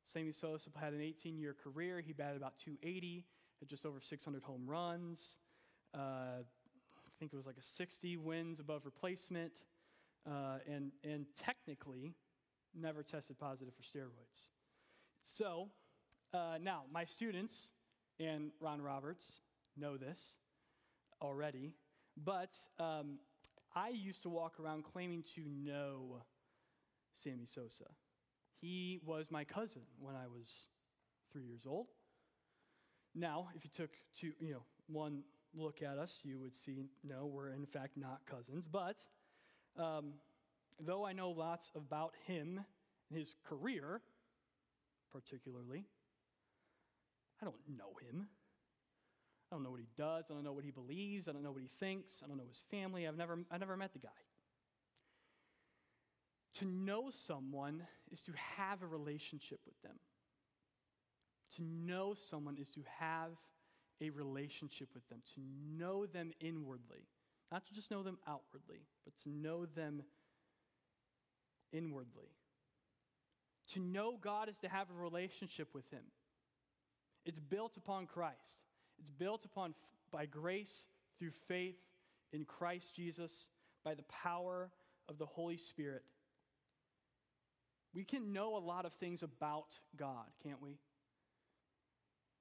[0.03, 2.01] Sammy Sosa had an 18 year career.
[2.01, 3.25] He batted about 280,
[3.59, 5.37] had just over 600 home runs.
[5.93, 9.51] Uh, I think it was like a 60 wins above replacement,
[10.25, 12.15] uh, and, and technically
[12.73, 14.49] never tested positive for steroids.
[15.23, 15.69] So
[16.33, 17.69] uh, now, my students
[18.19, 19.41] and Ron Roberts
[19.75, 20.35] know this
[21.21, 21.73] already,
[22.23, 23.19] but um,
[23.75, 26.21] I used to walk around claiming to know
[27.13, 27.85] Sammy Sosa.
[28.61, 30.65] He was my cousin when I was
[31.31, 31.87] three years old.
[33.15, 37.25] Now, if you took two, you know, one look at us, you would see no,
[37.25, 38.67] we're in fact not cousins.
[38.67, 38.97] But
[39.77, 40.13] um,
[40.79, 42.59] though I know lots about him
[43.09, 44.01] and his career,
[45.11, 45.85] particularly,
[47.41, 48.27] I don't know him.
[49.51, 50.25] I don't know what he does.
[50.29, 51.27] I don't know what he believes.
[51.27, 52.21] I don't know what he thinks.
[52.23, 53.07] I don't know his family.
[53.07, 54.09] I've never, I've never met the guy.
[56.59, 59.97] To know someone is to have a relationship with them.
[61.55, 63.31] To know someone is to have
[64.01, 65.41] a relationship with them, to
[65.75, 67.07] know them inwardly.
[67.51, 70.03] Not to just know them outwardly, but to know them
[71.71, 72.29] inwardly.
[73.73, 76.03] To know God is to have a relationship with Him.
[77.25, 78.59] It's built upon Christ.
[78.99, 79.73] It's built upon
[80.11, 81.79] by grace through faith
[82.33, 83.49] in Christ Jesus
[83.83, 84.69] by the power
[85.07, 86.03] of the Holy Spirit.
[87.93, 90.77] We can know a lot of things about God, can't we?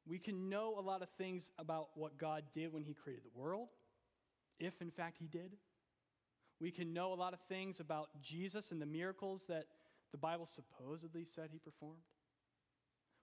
[0.07, 3.39] We can know a lot of things about what God did when He created the
[3.39, 3.69] world,
[4.59, 5.53] if in fact He did.
[6.61, 9.67] We can know a lot of things about Jesus and the miracles that
[10.13, 12.03] the Bible supposedly said He performed.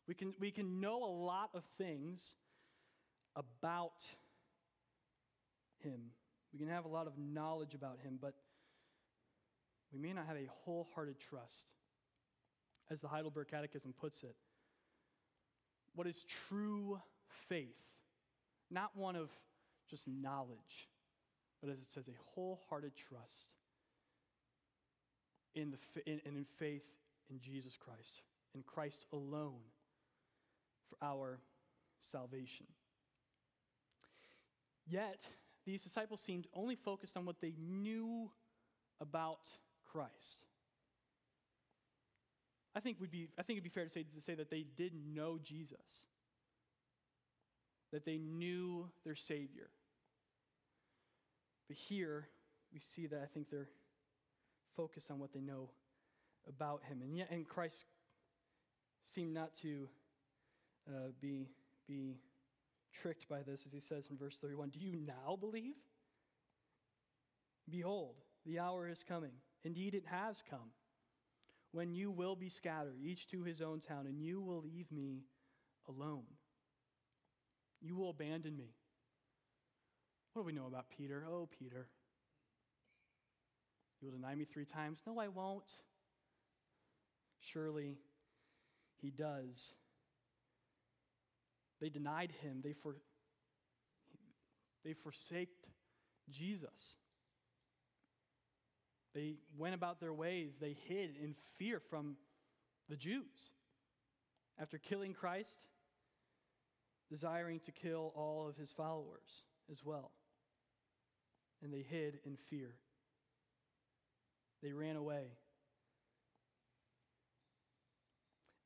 [0.07, 2.35] We can, we can know a lot of things
[3.35, 4.05] about
[5.83, 5.99] Him.
[6.53, 8.35] We can have a lot of knowledge about Him, but
[9.91, 11.65] we may not have a wholehearted trust
[12.89, 14.35] as the Heidelberg Catechism puts it,
[15.95, 16.99] what is true
[17.49, 17.75] faith?
[18.69, 19.29] Not one of
[19.89, 20.89] just knowledge,
[21.61, 23.51] but as it says, a wholehearted trust
[25.53, 26.85] in, the, in, and in faith
[27.29, 28.21] in Jesus Christ,
[28.53, 29.61] in Christ alone
[30.89, 31.39] for our
[31.99, 32.67] salvation.
[34.87, 35.27] Yet,
[35.65, 38.29] these disciples seemed only focused on what they knew
[39.01, 39.49] about
[39.91, 40.45] Christ.
[42.75, 44.65] I think, would be, I think it'd be fair to say, to say that they
[44.75, 46.05] did know Jesus,
[47.93, 49.69] that they knew their Savior.
[51.69, 52.27] But here,
[52.73, 53.69] we see that I think they're
[54.75, 55.69] focused on what they know
[56.47, 57.01] about Him.
[57.01, 57.85] And yet, and Christ
[59.05, 59.87] seemed not to
[60.89, 61.47] uh, be,
[61.87, 62.17] be
[62.91, 65.75] tricked by this, as He says in verse 31 Do you now believe?
[67.69, 69.31] Behold, the hour is coming.
[69.63, 70.69] Indeed, it has come
[71.75, 75.25] when you will be scattered, each to his own town, and you will leave me
[75.89, 76.23] alone.
[77.81, 78.69] You will abandon me.
[80.31, 81.25] What do we know about Peter?
[81.29, 81.87] Oh, Peter.
[83.99, 85.03] You will deny me three times?
[85.05, 85.69] No, I won't.
[87.41, 87.97] Surely
[89.01, 89.73] he does.
[91.81, 92.95] They denied him, they, for,
[94.85, 95.67] they forsaked
[96.29, 96.95] Jesus.
[99.15, 100.57] They went about their ways.
[100.59, 102.17] They hid in fear from
[102.89, 103.53] the Jews.
[104.59, 105.59] After killing Christ,
[107.09, 110.11] desiring to kill all of his followers as well.
[111.63, 112.75] And they hid in fear.
[114.61, 115.37] They ran away.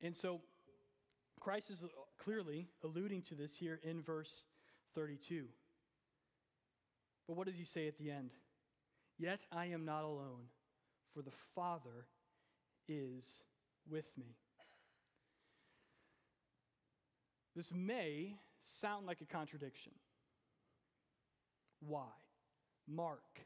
[0.02, 0.40] And so
[1.38, 1.84] Christ is
[2.18, 4.46] clearly alluding to this here in verse
[4.94, 5.44] 32.
[7.28, 8.30] But what does he say at the end?
[9.20, 10.48] Yet I am not alone,
[11.12, 12.06] for the Father
[12.88, 13.44] is
[13.86, 14.38] with me.
[17.54, 19.92] This may sound like a contradiction.
[21.80, 22.08] Why?
[22.88, 23.40] Mark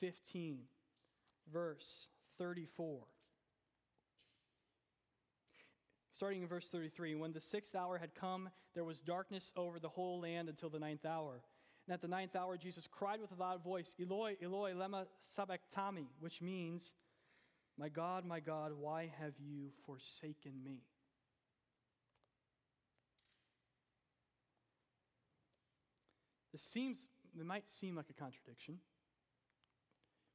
[0.00, 0.58] 15,
[1.52, 2.98] verse 34.
[6.10, 9.88] Starting in verse 33 When the sixth hour had come, there was darkness over the
[9.88, 11.42] whole land until the ninth hour.
[11.90, 16.06] And at the ninth hour, Jesus cried with a loud voice, Eloi, Eloi, lema sabachthani,
[16.20, 16.92] which means,
[17.76, 20.84] My God, my God, why have you forsaken me?
[26.52, 28.78] This seems, it might seem like a contradiction,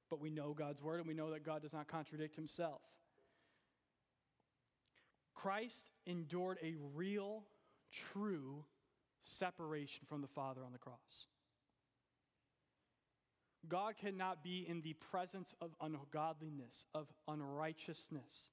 [0.09, 2.81] but we know God's word and we know that God does not contradict himself.
[5.33, 7.43] Christ endured a real,
[8.11, 8.65] true
[9.21, 11.27] separation from the Father on the cross.
[13.69, 18.49] God cannot be in the presence of ungodliness, of unrighteousness.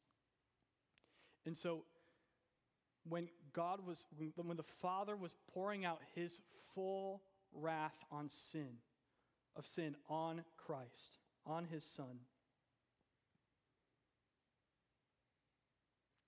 [1.44, 1.84] And so,
[3.08, 4.06] when God was,
[4.36, 6.40] when the Father was pouring out his
[6.74, 8.78] full wrath on sin,
[9.56, 12.20] of sin on Christ, on his Son,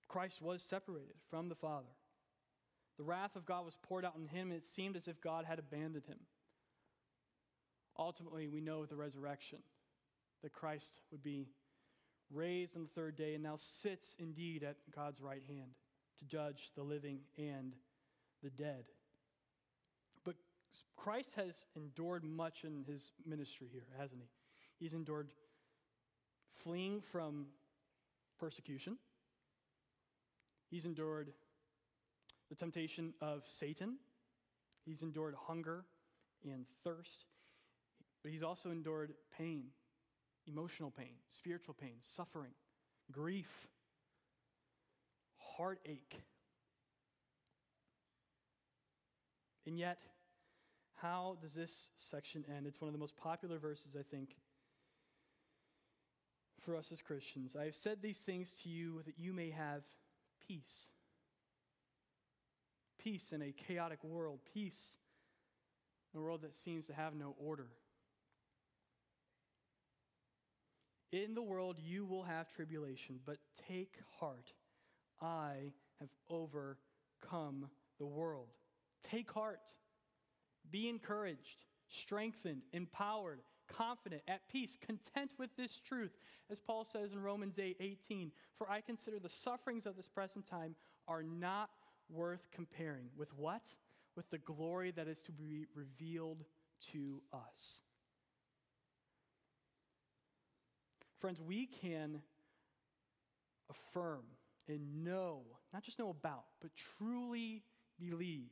[0.07, 1.91] Christ was separated from the Father.
[2.97, 5.43] The wrath of God was poured out on him, and it seemed as if God
[5.43, 6.19] had abandoned him.
[7.97, 9.59] Ultimately, we know the resurrection
[10.43, 11.47] that Christ would be
[12.31, 15.71] raised on the third day and now sits indeed at God's right hand
[16.19, 17.73] to judge the living and
[18.43, 18.85] the dead.
[20.23, 20.35] But
[20.95, 24.27] Christ has endured much in his ministry here, hasn't he?
[24.83, 25.29] He's endured
[26.63, 27.47] fleeing from
[28.39, 28.97] persecution,
[30.69, 31.31] he's endured
[32.49, 33.97] the temptation of Satan,
[34.85, 35.85] he's endured hunger
[36.43, 37.25] and thirst.
[38.25, 39.65] But he's also endured pain,
[40.47, 42.53] emotional pain, spiritual pain, suffering,
[43.11, 43.67] grief,
[45.37, 46.23] heartache.
[49.67, 49.99] And yet,
[50.95, 52.65] how does this section end?
[52.65, 54.35] It's one of the most popular verses, I think,
[56.63, 57.55] for us as Christians.
[57.55, 59.83] I have said these things to you that you may have
[60.47, 60.87] peace.
[62.97, 64.97] Peace in a chaotic world, peace
[66.11, 67.67] in a world that seems to have no order.
[71.11, 73.37] In the world you will have tribulation, but
[73.69, 74.51] take heart.
[75.21, 78.49] I have overcome the world.
[79.03, 79.73] Take heart.
[80.71, 86.11] Be encouraged, strengthened, empowered, confident, at peace, content with this truth.
[86.49, 90.45] As Paul says in Romans 8 18, for I consider the sufferings of this present
[90.45, 90.75] time
[91.07, 91.69] are not
[92.09, 93.63] worth comparing with what?
[94.15, 96.43] With the glory that is to be revealed
[96.91, 97.79] to us.
[101.25, 102.21] Friends, we can
[103.67, 104.25] affirm
[104.67, 105.41] and know,
[105.73, 106.69] not just know about, but
[106.99, 107.63] truly
[107.99, 108.51] believe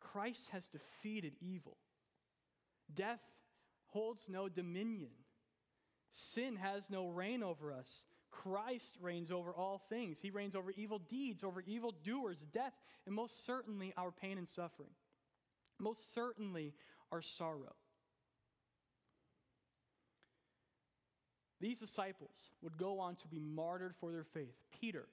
[0.00, 1.76] Christ has defeated evil.
[2.94, 3.20] Death
[3.88, 5.10] holds no dominion.
[6.10, 8.06] Sin has no reign over us.
[8.30, 10.20] Christ reigns over all things.
[10.22, 12.72] He reigns over evil deeds, over evil doers, death,
[13.04, 14.88] and most certainly our pain and suffering.
[15.78, 16.72] Most certainly
[17.12, 17.74] our sorrow.
[21.60, 24.54] These disciples would go on to be martyred for their faith.
[24.80, 25.08] Peter,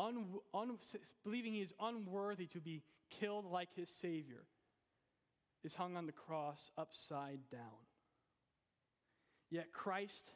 [0.00, 0.24] un,
[0.54, 0.78] un,
[1.24, 4.44] believing he is unworthy to be killed like his Savior,
[5.62, 7.60] is hung on the cross upside down.
[9.50, 10.32] Yet Christ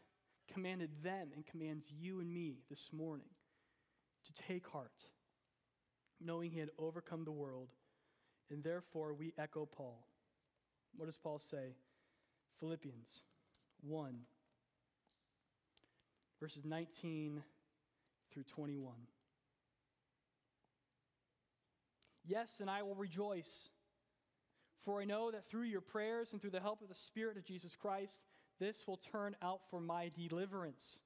[0.53, 3.29] commanded them and commands you and me this morning
[4.27, 5.05] to take heart,
[6.21, 7.69] knowing he had overcome the world,
[8.51, 10.07] and therefore we echo Paul.
[10.97, 11.75] What does Paul say?
[12.61, 13.23] Philippians
[13.81, 14.15] 1
[16.41, 17.43] verses 19
[18.33, 18.95] through 21.
[22.25, 23.71] Yes, and I will rejoice,
[24.85, 27.45] for I know that through your prayers and through the help of the Spirit of
[27.45, 28.21] Jesus Christ,
[28.61, 31.01] this will turn out for my deliverance.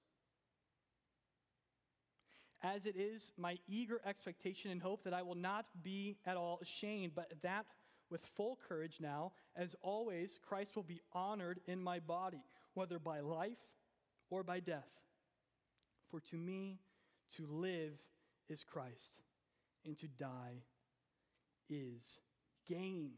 [2.63, 6.59] As it is my eager expectation and hope that I will not be at all
[6.63, 7.67] ashamed, but that
[8.11, 13.21] with full courage now, as always, Christ will be honored in my body, whether by
[13.21, 13.59] life
[14.31, 14.89] or by death.
[16.13, 16.79] For to me,
[17.37, 17.95] to live
[18.51, 19.19] is Christ,
[19.87, 20.61] and to die
[21.71, 22.19] is
[22.69, 23.13] gain.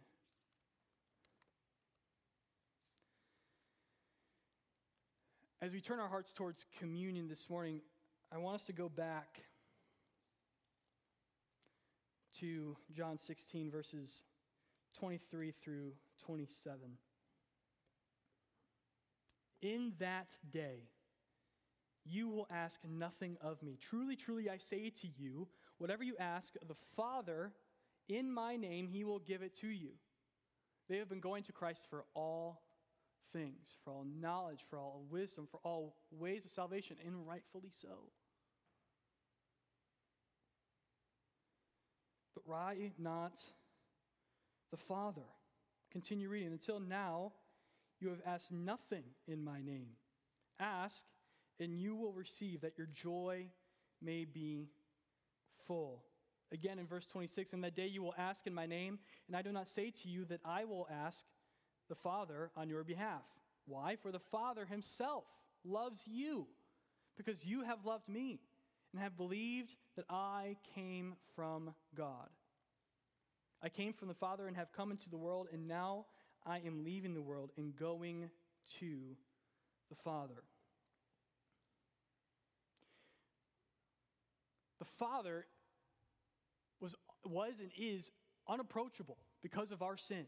[5.61, 7.81] As we turn our hearts towards communion this morning,
[8.31, 9.41] I want us to go back
[12.39, 14.23] to John 16, verses
[15.01, 16.79] 23 through 27.
[19.63, 20.91] In that day,
[22.05, 23.79] you will ask nothing of me.
[23.81, 25.49] Truly, truly, I say to you,
[25.79, 27.53] whatever you ask the Father
[28.09, 29.91] in my name, he will give it to you.
[30.89, 32.61] They have been going to Christ for all
[33.33, 38.11] things, for all knowledge, for all wisdom, for all ways of salvation, and rightfully so.
[42.35, 43.41] But why not
[44.71, 45.23] the Father?
[45.91, 46.53] Continue reading.
[46.53, 47.33] Until now,
[48.01, 49.91] you have asked nothing in my name.
[50.61, 51.05] Ask,
[51.61, 53.47] and you will receive, that your joy
[54.03, 54.69] may be
[55.67, 56.03] full.
[56.53, 59.43] Again in verse 26, in that day you will ask in my name, and I
[59.43, 61.25] do not say to you that I will ask
[61.89, 63.23] the Father on your behalf.
[63.67, 63.97] Why?
[63.97, 65.25] For the Father himself
[65.65, 66.47] loves you,
[67.17, 68.41] because you have loved me
[68.93, 72.29] and have believed that I came from God.
[73.63, 76.07] I came from the Father and have come into the world, and now
[76.47, 78.29] I am leaving the world and going
[78.81, 79.17] to
[79.89, 80.43] the Father.
[84.85, 85.47] The Father
[86.78, 88.11] was, was and is
[88.47, 90.26] unapproachable because of our sin.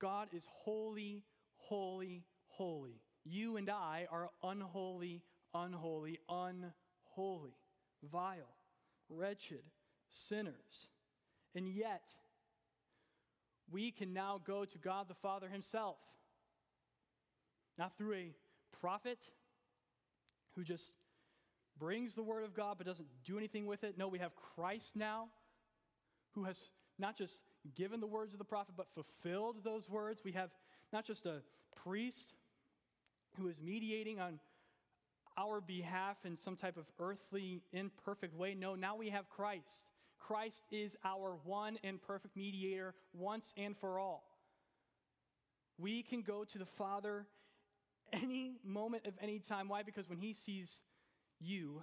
[0.00, 1.22] God is holy,
[1.56, 3.02] holy, holy.
[3.24, 7.56] You and I are unholy, unholy, unholy,
[8.10, 8.56] vile,
[9.10, 9.64] wretched
[10.08, 10.88] sinners.
[11.54, 12.04] And yet,
[13.70, 15.98] we can now go to God the Father Himself.
[17.76, 18.34] Not through a
[18.80, 19.18] prophet
[20.54, 20.94] who just
[21.78, 23.98] brings the Word of God but doesn't do anything with it.
[23.98, 25.28] No, we have Christ now
[26.34, 27.40] who has not just
[27.74, 30.22] given the words of the prophet but fulfilled those words.
[30.24, 30.50] We have
[30.92, 31.42] not just a
[31.82, 32.34] priest
[33.38, 34.38] who is mediating on
[35.38, 38.54] our behalf in some type of earthly, imperfect way.
[38.54, 39.86] No, now we have Christ.
[40.18, 44.24] Christ is our one and perfect mediator once and for all.
[45.78, 47.26] We can go to the Father
[48.12, 49.68] any moment of any time.
[49.68, 49.82] Why?
[49.82, 50.80] Because when He sees
[51.42, 51.82] you,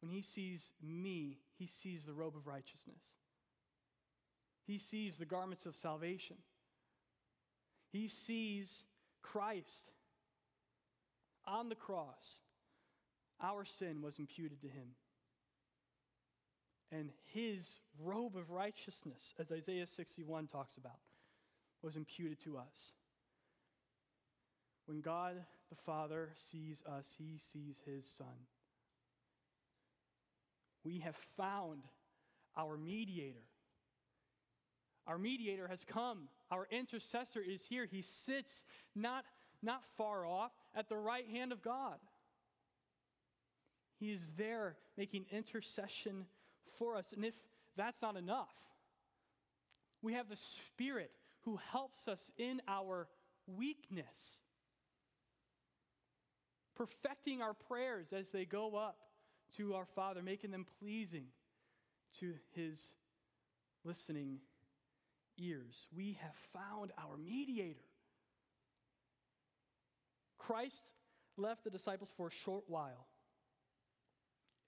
[0.00, 3.14] when He sees me, He sees the robe of righteousness.
[4.66, 6.36] He sees the garments of salvation.
[7.90, 8.84] He sees
[9.20, 9.90] Christ
[11.44, 12.40] on the cross.
[13.42, 14.94] Our sin was imputed to him.
[16.92, 21.00] And his robe of righteousness, as Isaiah 61 talks about,
[21.82, 22.92] was imputed to us.
[24.86, 25.34] When God
[25.68, 28.26] the Father sees us, he sees his Son.
[30.84, 31.82] We have found
[32.56, 33.44] our mediator.
[35.06, 36.28] Our mediator has come.
[36.50, 37.86] Our intercessor is here.
[37.90, 38.64] He sits
[38.94, 39.24] not,
[39.62, 41.98] not far off at the right hand of God.
[43.98, 46.26] He is there making intercession
[46.78, 47.12] for us.
[47.14, 47.34] And if
[47.76, 48.54] that's not enough,
[50.02, 51.10] we have the Spirit
[51.42, 53.08] who helps us in our
[53.46, 54.40] weakness,
[56.76, 58.96] perfecting our prayers as they go up
[59.56, 61.26] to our Father, making them pleasing
[62.18, 62.90] to His
[63.84, 64.38] listening
[65.38, 65.86] ears.
[65.96, 67.80] We have found our mediator.
[70.38, 70.82] Christ
[71.36, 73.06] left the disciples for a short while.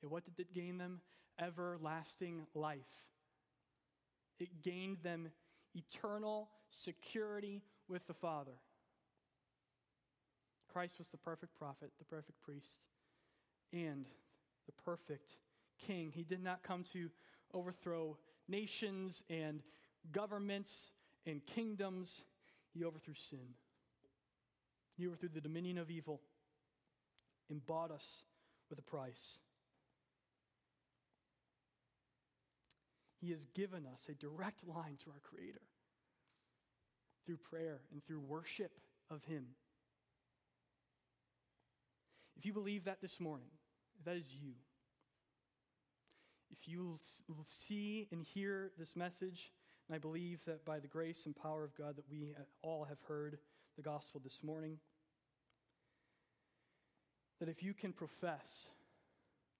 [0.02, 1.00] And what did it gain them?
[1.40, 2.78] Everlasting life.
[4.38, 5.28] It gained them
[5.74, 8.52] eternal security with the Father.
[10.72, 12.80] Christ was the perfect prophet, the perfect priest,
[13.72, 14.06] and
[14.66, 15.36] the perfect
[15.86, 16.12] king.
[16.14, 17.10] He did not come to
[17.54, 18.16] overthrow
[18.48, 19.62] nations and
[20.10, 20.92] governments
[21.26, 22.24] and kingdoms,
[22.72, 23.54] he overthrew sin.
[24.96, 26.20] He overthrew the dominion of evil
[27.50, 28.24] and bought us
[28.68, 29.38] with a price.
[33.20, 35.60] He has given us a direct line to our Creator
[37.24, 38.72] through prayer and through worship
[39.10, 39.46] of Him.
[42.36, 43.50] If you believe that this morning,
[44.04, 44.52] that is you,
[46.50, 46.98] if you
[47.46, 49.52] see and hear this message,
[49.88, 52.84] and I believe that by the grace and power of God that we uh, all
[52.84, 53.38] have heard
[53.76, 54.78] the gospel this morning,
[57.40, 58.68] that if you can profess,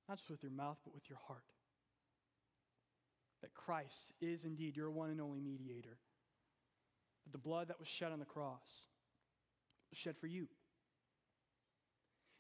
[0.09, 1.43] not just with your mouth, but with your heart,
[3.43, 5.99] that Christ is indeed your one and only mediator,
[7.25, 8.87] that the blood that was shed on the cross
[9.91, 10.47] was shed for you,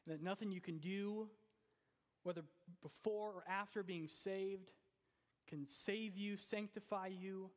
[0.06, 1.26] and that nothing you can do,
[2.22, 2.42] whether
[2.82, 4.70] before or after being saved,
[5.48, 7.50] can save you, sanctify you,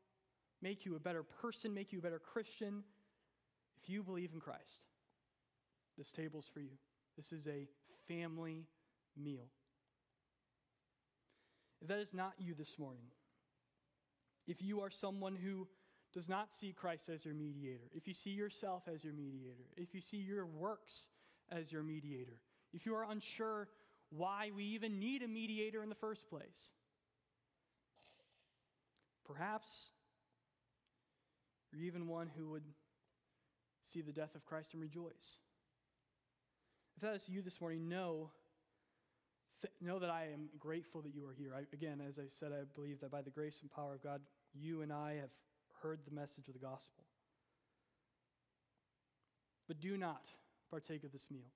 [0.62, 2.84] make you a better person, make you a better Christian,
[3.82, 4.84] if you believe in Christ.
[5.98, 6.78] This table's for you.
[7.16, 7.68] This is a
[8.08, 8.66] family
[9.16, 9.48] meal.
[11.82, 13.06] If that is not you this morning,
[14.48, 15.68] if you are someone who
[16.14, 19.94] does not see Christ as your mediator, if you see yourself as your mediator, if
[19.94, 21.10] you see your works
[21.52, 22.40] as your mediator,
[22.74, 23.68] if you are unsure
[24.16, 26.72] why we even need a mediator in the first place,
[29.26, 29.90] perhaps
[31.76, 32.64] or even one who would
[33.82, 35.38] see the death of Christ and rejoice.
[36.96, 38.32] If that is you this morning, know,
[39.62, 41.54] th- know that I am grateful that you are here.
[41.56, 44.22] I, again, as I said, I believe that by the grace and power of God,
[44.54, 45.32] you and I have
[45.82, 47.04] heard the message of the gospel.
[49.68, 50.24] But do not
[50.70, 51.52] partake of this meal.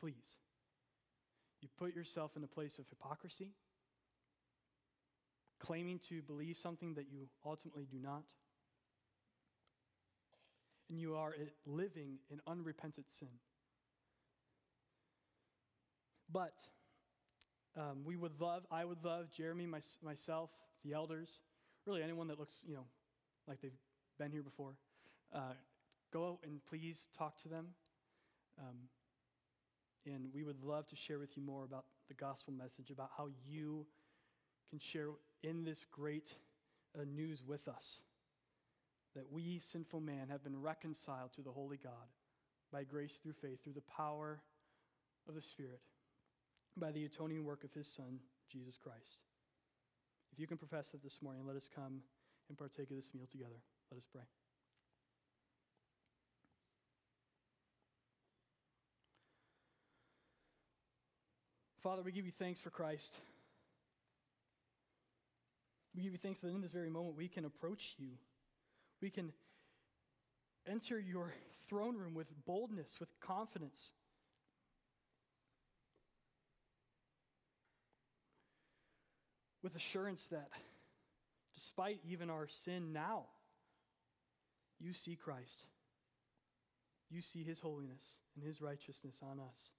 [0.00, 0.36] Please.
[1.64, 3.48] You put yourself in a place of hypocrisy,
[5.58, 8.24] claiming to believe something that you ultimately do not.
[10.90, 11.32] And you are
[11.64, 13.30] living in unrepentant sin.
[16.30, 16.52] But
[17.78, 20.50] um, we would love, I would love Jeremy, my, myself,
[20.84, 21.40] the elders,
[21.86, 22.84] really anyone that looks, you know,
[23.48, 23.72] like they've
[24.18, 24.74] been here before.
[25.34, 25.54] Uh,
[26.12, 27.68] go and please talk to them.
[28.58, 28.76] Um,
[30.06, 33.28] and we would love to share with you more about the gospel message, about how
[33.46, 33.86] you
[34.70, 35.08] can share
[35.42, 36.34] in this great
[36.98, 38.02] uh, news with us
[39.14, 41.92] that we, sinful man, have been reconciled to the Holy God
[42.72, 44.40] by grace through faith, through the power
[45.28, 45.80] of the Spirit,
[46.76, 48.18] by the atoning work of His Son,
[48.50, 49.20] Jesus Christ.
[50.32, 52.00] If you can profess that this morning, let us come
[52.48, 53.62] and partake of this meal together.
[53.90, 54.24] Let us pray.
[61.84, 63.14] Father, we give you thanks for Christ.
[65.94, 68.12] We give you thanks that in this very moment we can approach you.
[69.02, 69.34] We can
[70.66, 71.30] enter your
[71.68, 73.90] throne room with boldness, with confidence.
[79.62, 80.48] With assurance that
[81.52, 83.24] despite even our sin now,
[84.80, 85.66] you see Christ.
[87.10, 89.70] You see his holiness and his righteousness on us.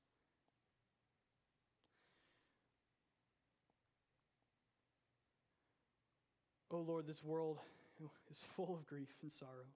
[6.72, 7.60] Oh Lord, this world
[8.30, 9.68] is full of grief and sorrow.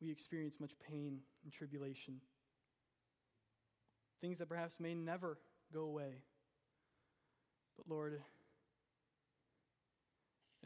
[0.00, 2.20] We experience much pain and tribulation.
[4.20, 5.38] Things that perhaps may never
[5.72, 6.22] go away.
[7.76, 8.20] But Lord,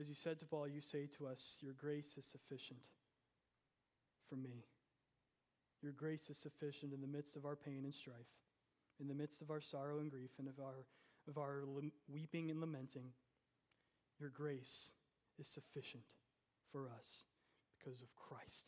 [0.01, 2.81] as you said to Paul, you say to us, Your grace is sufficient
[4.29, 4.65] for me.
[5.83, 8.17] Your grace is sufficient in the midst of our pain and strife,
[9.01, 10.87] in the midst of our sorrow and grief, and of our,
[11.29, 11.65] of our
[12.13, 13.07] weeping and lamenting.
[14.21, 14.91] Your grace
[15.39, 16.03] is sufficient
[16.71, 17.25] for us
[17.79, 18.65] because of Christ.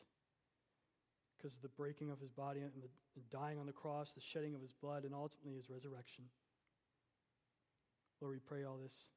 [1.37, 4.55] Because of the breaking of his body and the dying on the cross, the shedding
[4.55, 6.25] of his blood, and ultimately his resurrection.
[8.23, 9.11] Lord, we pray all this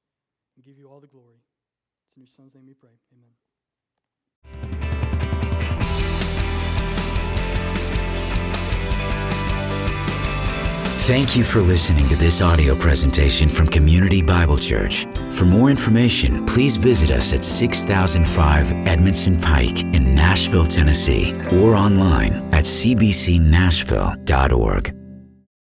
[0.58, 1.38] and give you all the glory.
[2.08, 2.90] It's in your Son's name we pray.
[3.14, 3.32] Amen.
[11.06, 15.06] Thank you for listening to this audio presentation from Community Bible Church.
[15.36, 22.32] For more information, please visit us at 6005 Edmondson Pike in Nashville, Tennessee, or online
[22.54, 24.95] at cbcnashville.org.